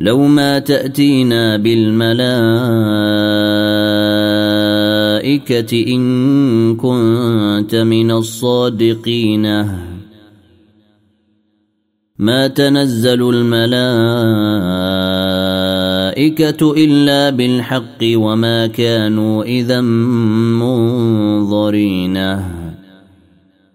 لو 0.00 0.26
ما 0.26 0.58
تأتينا 0.58 1.56
بالملائكة 1.56 2.12
إن 5.94 6.76
كنت 6.76 7.74
من 7.74 8.10
الصادقين. 8.10 9.66
ما 12.18 12.46
تنزل 12.46 13.30
الملائكة 13.30 13.94
إلا 16.76 17.30
بالحق 17.30 17.98
وما 18.02 18.66
كانوا 18.66 19.44
إذا 19.44 19.80
منظرين. 20.60 22.16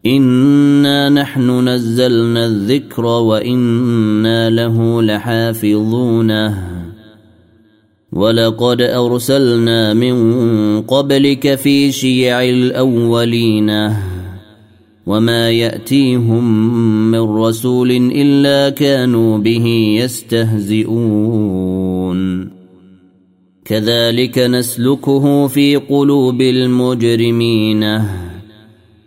انا 0.05 1.09
نحن 1.09 1.67
نزلنا 1.69 2.45
الذكر 2.45 3.05
وأنا 3.05 4.49
له 4.49 5.01
لحافظون 5.01 6.55
ولقد 8.13 8.81
ارسلنا 8.81 9.93
من 9.93 10.81
قبلك 10.81 11.55
في 11.55 11.91
شيع 11.91 12.43
الاولين 12.43 13.93
وما 15.05 15.49
ياتيهم 15.51 16.71
من 17.11 17.19
رسول 17.19 17.91
الا 17.91 18.69
كانوا 18.69 19.37
به 19.37 19.65
يستهزئون 20.01 21.35
كذلك 23.65 24.39
نسلكه 24.39 25.47
في 25.47 25.75
قلوب 25.75 26.41
المجرمين 26.41 28.01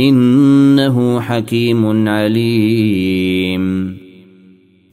إنه 0.00 1.20
حكيم 1.20 2.08
عليم. 2.08 3.96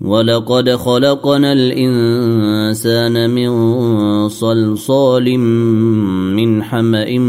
ولقد 0.02 0.70
خلقنا 0.70 1.54
الإنسان 1.54 3.30
من 3.30 3.50
صلصال 4.30 5.40
من 6.36 6.64
حمأ 6.64 7.20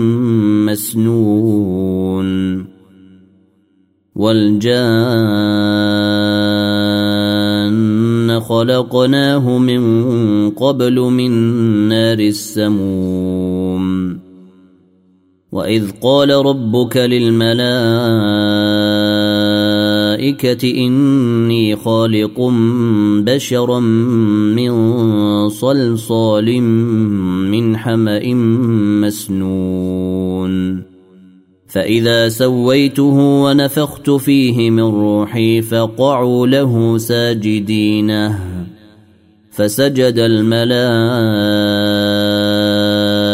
مسنون. 0.66 2.26
والجان 4.16 4.80
خلقناه 8.40 9.58
من 9.58 10.50
قبل 10.50 11.00
من 11.00 11.30
نار 11.88 12.18
السموم. 12.18 14.25
واذ 15.56 15.90
قال 16.02 16.30
ربك 16.30 16.96
للملائكه 16.96 17.66
اني 20.86 21.76
خالق 21.76 22.40
بشرا 23.20 23.80
من 23.80 24.72
صلصال 25.48 26.62
من 27.50 27.76
حما 27.76 28.34
مسنون 29.04 30.82
فاذا 31.66 32.28
سويته 32.28 33.42
ونفخت 33.44 34.10
فيه 34.10 34.70
من 34.70 34.82
روحي 34.82 35.62
فقعوا 35.62 36.46
له 36.46 36.98
ساجدين 36.98 38.32
فسجد 39.50 40.18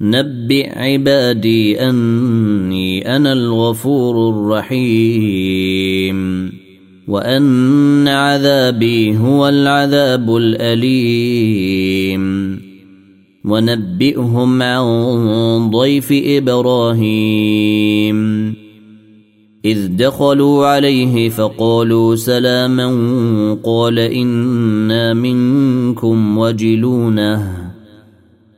نبئ 0.00 0.78
عبادي 0.78 1.80
اني 1.80 3.16
أنا 3.16 3.32
الغفور 3.32 4.28
الرحيم 4.28 6.18
وان 7.08 8.08
عذابي 8.08 9.16
هو 9.16 9.48
العذاب 9.48 10.36
الاليم 10.36 12.24
ونبئهم 13.44 14.62
عن 14.62 15.70
ضيف 15.70 16.08
إبراهيم 16.12 17.74
اذ 19.64 19.96
دخلوا 19.96 20.66
عليه 20.66 21.28
فقالوا 21.28 22.16
سلاما 22.16 22.88
قال 23.64 23.98
أنا 23.98 25.14
منكم 25.14 26.38
وجلونه 26.38 27.63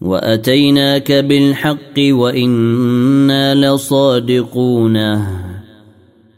وأتيناك 0.00 1.12
بالحق 1.12 1.98
وإنا 1.98 3.54
لصادقون. 3.54 4.98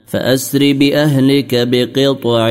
فأسر 0.07 0.73
بأهلك 0.73 1.69
بقطع 1.69 2.51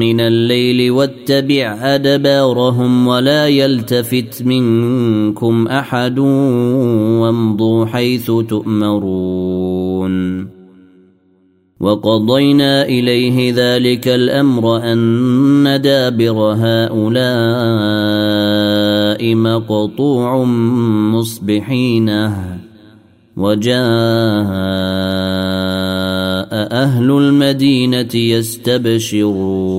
من 0.00 0.20
الليل 0.20 0.90
واتبع 0.90 1.78
أدبارهم 1.82 3.06
ولا 3.06 3.48
يلتفت 3.48 4.42
منكم 4.42 5.66
أحد 5.66 6.18
وامضوا 6.18 7.86
حيث 7.86 8.30
تؤمرون. 8.48 10.12
وقضينا 11.80 12.84
إليه 12.84 13.52
ذلك 13.56 14.08
الأمر 14.08 14.92
أن 14.92 15.80
دابر 15.82 16.54
هؤلاء 16.58 18.71
مقطوع 19.20 20.44
مصبحين 21.14 22.10
وجاء 23.36 23.82
أهل 26.72 27.10
المدينة 27.10 28.14
يستبشرون 28.14 29.72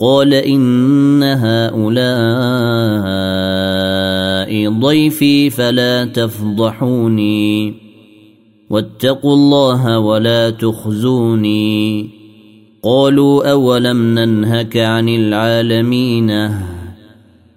قال 0.00 0.34
إن 0.34 1.22
هؤلاء 1.22 1.98
ضيفي 4.70 5.50
فلا 5.50 6.04
تفضحوني 6.04 7.74
واتقوا 8.70 9.34
الله 9.34 9.98
ولا 9.98 10.50
تخزوني 10.50 12.08
قالوا 12.82 13.50
أولم 13.50 14.18
ننهك 14.18 14.76
عن 14.76 15.08
العالمين 15.08 16.30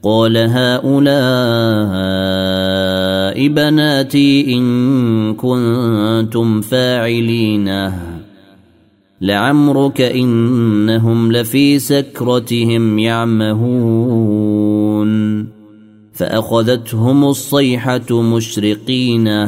قال 0.04 0.38
هؤلاء 0.38 1.12
بناتي 3.48 4.58
إن 4.58 5.34
كنتم 5.34 6.62
فاعلين. 6.62 7.92
لعمرك 9.22 10.02
إنهم 10.02 11.32
لفي 11.32 11.80
سكرتهم 11.80 13.00
يعمهون. 13.00 13.92
فأخذتهم 16.14 17.26
الصيحة 17.26 18.22
مشرقين. 18.22 19.48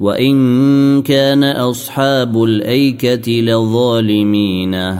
وان 0.00 1.02
كان 1.02 1.44
اصحاب 1.44 2.42
الايكه 2.42 3.32
لظالمين 3.32 4.96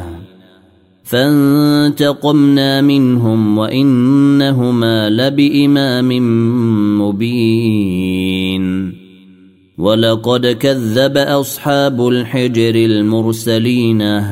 فانتقمنا 1.04 2.80
منهم 2.80 3.58
وانهما 3.58 5.10
لبامام 5.10 6.08
مبين 7.00 8.94
ولقد 9.78 10.46
كذب 10.46 11.16
اصحاب 11.16 12.08
الحجر 12.08 12.74
المرسلين 12.74 14.22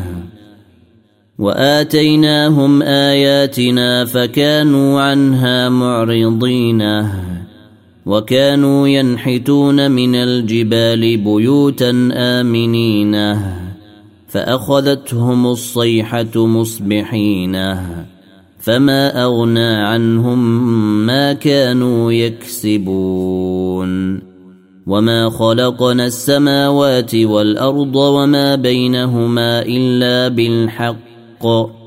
واتيناهم 1.38 2.82
اياتنا 2.82 4.04
فكانوا 4.04 5.00
عنها 5.00 5.68
معرضين 5.68 6.82
وكانوا 8.08 8.88
ينحتون 8.88 9.90
من 9.90 10.14
الجبال 10.14 11.16
بيوتا 11.16 12.08
آمنين. 12.12 13.36
فأخذتهم 14.28 15.46
الصيحة 15.46 16.36
مصبحين. 16.36 17.76
فما 18.58 19.24
أغنى 19.24 19.74
عنهم 19.74 20.66
ما 21.06 21.32
كانوا 21.32 22.12
يكسبون. 22.12 24.20
وما 24.86 25.30
خلقنا 25.30 26.06
السماوات 26.06 27.14
والأرض 27.14 27.96
وما 27.96 28.54
بينهما 28.54 29.62
إلا 29.62 30.28
بالحق. 30.28 31.77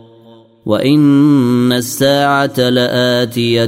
وان 0.66 1.72
الساعة 1.72 2.70
لاتيه 2.70 3.66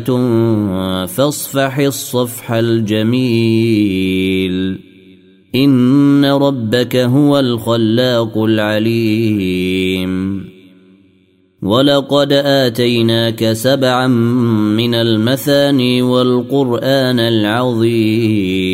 فاصفح 1.05 1.79
الصفح 1.79 2.51
الجميل 2.51 4.03
ان 5.55 6.25
ربك 6.25 6.95
هو 6.95 7.39
الخلاق 7.39 8.37
العليم 8.37 10.13
ولقد 11.61 12.33
اتيناك 12.33 13.53
سبعا 13.53 14.07
من 14.77 14.95
المثاني 14.95 16.01
والقران 16.01 17.19
العظيم 17.19 18.73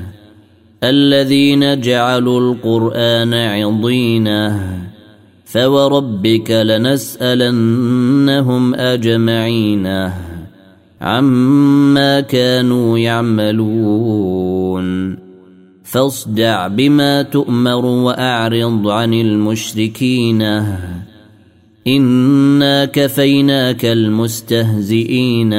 الذين 0.83 1.81
جعلوا 1.81 2.39
القرآن 2.39 3.33
عضين 3.33 4.57
فوربك 5.45 6.51
لنسألنهم 6.51 7.63
أجمعين 8.75 10.09
عما 11.01 12.19
كانوا 12.19 12.99
يعملون. 12.99 14.41
فاصدع 15.83 16.67
بما 16.67 17.21
تؤمر 17.21 17.85
وأعرض 17.85 18.87
عن 18.87 19.13
المشركين. 19.13 20.41
إنا 21.87 22.85
كفيناك 22.85 23.85
المستهزئين. 23.85 25.53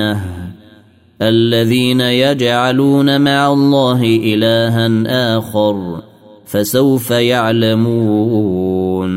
الذين 1.28 2.00
يجعلون 2.00 3.20
مع 3.20 3.52
الله 3.52 4.02
إلها 4.02 5.38
آخر 5.38 6.02
فسوف 6.46 7.10
يعلمون. 7.10 9.12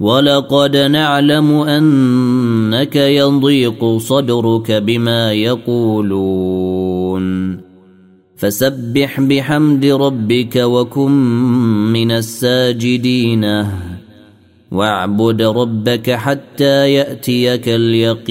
ولقد 0.00 0.76
نعلم 0.76 1.52
أنك 1.52 2.96
يضيق 2.96 3.96
صدرك 3.96 4.72
بما 4.72 5.32
يقولون. 5.32 7.22
فسبح 8.36 9.20
بحمد 9.20 9.86
ربك 9.86 10.56
وكن 10.56 11.10
من 11.92 12.10
الساجدين. 12.10 13.66
واعبد 14.72 15.42
ربك 15.42 16.10
حتى 16.10 16.92
يأتيك 16.92 17.68
اليقين. 17.68 18.22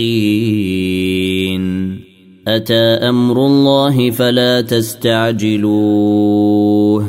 أتى 2.47 2.73
أمر 2.73 3.45
الله 3.45 4.11
فلا 4.11 4.61
تستعجلوه. 4.61 7.05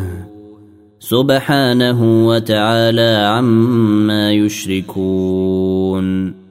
سبحانه 1.01 2.27
وتعالى 2.27 3.27
عما 3.27 4.33
يشركون. 4.33 6.42